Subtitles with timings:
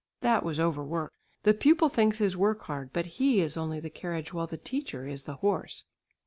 [0.21, 1.13] That was over work.
[1.43, 5.05] The pupil thinks his work hard, but he is only the carriage while the teacher
[5.05, 5.85] is the horse.